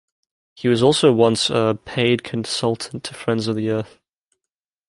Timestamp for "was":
0.67-0.81